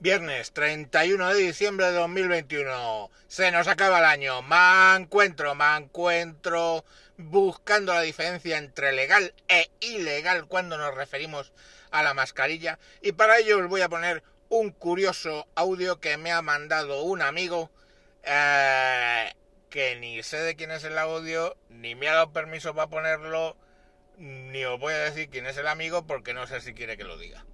[0.00, 3.10] Viernes 31 de diciembre de 2021.
[3.26, 4.42] Se nos acaba el año.
[4.42, 6.84] Me encuentro, me encuentro
[7.16, 11.52] buscando la diferencia entre legal e ilegal cuando nos referimos
[11.90, 12.78] a la mascarilla.
[13.02, 17.20] Y para ello os voy a poner un curioso audio que me ha mandado un
[17.20, 17.72] amigo
[18.22, 19.32] eh,
[19.68, 23.56] que ni sé de quién es el audio, ni me ha dado permiso para ponerlo,
[24.16, 27.02] ni os voy a decir quién es el amigo porque no sé si quiere que
[27.02, 27.44] lo diga.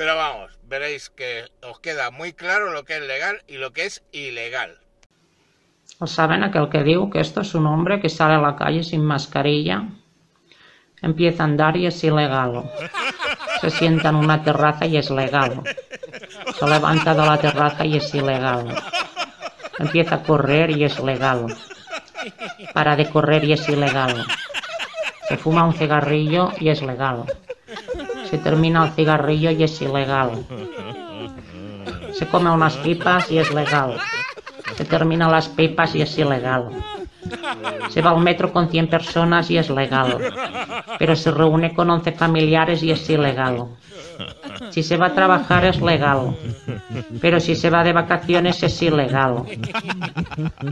[0.00, 3.84] Pero vamos, veréis que os queda muy claro lo que es legal y lo que
[3.84, 4.78] es ilegal.
[5.98, 8.82] ¿O saben aquel que digo que esto es un hombre que sale a la calle
[8.82, 9.84] sin mascarilla?
[11.02, 12.64] Empieza a andar y es ilegal.
[13.60, 15.60] Se sienta en una terraza y es legal.
[16.58, 18.74] Se levanta de la terraza y es ilegal.
[19.78, 21.54] Empieza a correr y es legal.
[22.72, 24.24] Para de correr y es ilegal.
[25.28, 27.26] Se fuma un cigarrillo y es legal.
[28.30, 30.46] Se termina el cigarrillo y es ilegal.
[32.12, 33.98] Se come unas pipas y es legal.
[34.76, 36.70] Se termina las pipas y es ilegal.
[37.88, 40.18] Se va al metro con 100 personas y es legal.
[40.98, 43.66] Pero se reúne con 11 familiares y es ilegal.
[44.70, 46.36] Si se va a trabajar es legal.
[47.20, 49.44] Pero si se va de vacaciones es ilegal.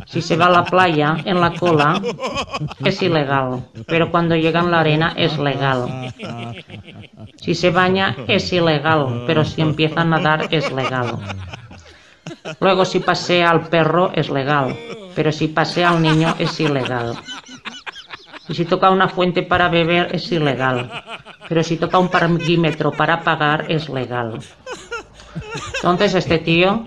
[0.07, 2.01] Si se va a la playa en la cola
[2.85, 3.65] es ilegal.
[3.87, 6.13] Pero cuando llega en la arena es legal.
[7.37, 9.25] Si se baña es ilegal.
[9.27, 11.19] Pero si empieza a nadar es legal.
[12.61, 14.77] Luego si pasea al perro es legal.
[15.15, 17.17] Pero si pasea al niño es ilegal.
[18.49, 20.91] Y si toca una fuente para beber es ilegal.
[21.49, 24.39] Pero si toca un parquímetro para pagar es legal.
[25.77, 26.85] Entonces este tío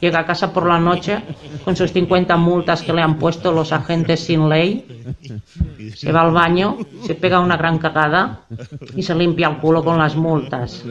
[0.00, 1.22] llega a casa por la noche
[1.64, 4.86] con sus 50 multas que le han puesto los agentes sin ley,
[5.94, 8.42] se va al baño, se pega una gran cagada
[8.94, 10.84] y se limpia el culo con las multas.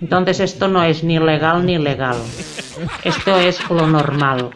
[0.00, 2.16] Entonces esto no es ni legal ni legal.
[3.04, 4.50] Esto es lo normal.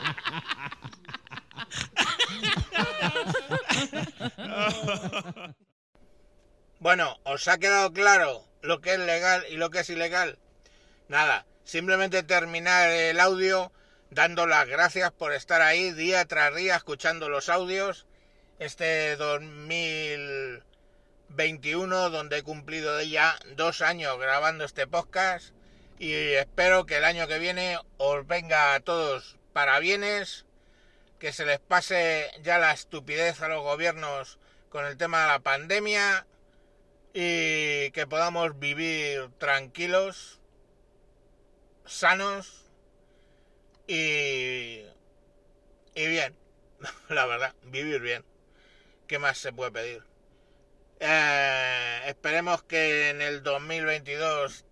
[6.79, 10.39] Bueno, ¿os ha quedado claro lo que es legal y lo que es ilegal?
[11.09, 13.73] Nada, simplemente terminar el audio
[14.11, 18.07] dando las gracias por estar ahí día tras día escuchando los audios.
[18.61, 25.55] Este 2021, donde he cumplido ya dos años grabando este podcast.
[25.98, 30.45] Y espero que el año que viene os venga a todos para bienes,
[31.18, 35.39] que se les pase ya la estupidez a los gobiernos con el tema de la
[35.39, 36.27] pandemia
[37.14, 40.39] y que podamos vivir tranquilos,
[41.86, 42.67] sanos
[43.86, 44.83] y,
[45.95, 46.36] y bien.
[47.08, 48.23] La verdad, vivir bien.
[49.06, 50.02] ¿Qué más se puede pedir?
[51.01, 54.67] Eh, esperemos que en el 2022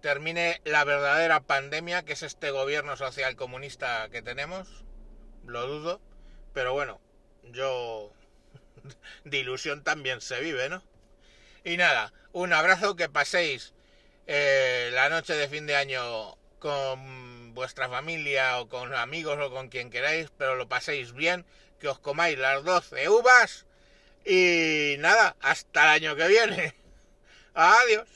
[0.00, 4.84] termine la verdadera pandemia, que es este gobierno social comunista que tenemos.
[5.46, 6.00] Lo dudo,
[6.52, 7.00] pero bueno,
[7.44, 8.12] yo
[9.24, 10.82] de ilusión también se vive, ¿no?
[11.64, 13.74] Y nada, un abrazo, que paséis
[14.26, 19.68] eh, la noche de fin de año con vuestra familia o con amigos o con
[19.68, 21.44] quien queráis, pero lo paséis bien,
[21.80, 23.66] que os comáis las 12 uvas
[24.24, 26.74] y nada, hasta el año que viene.
[27.54, 28.08] Adiós.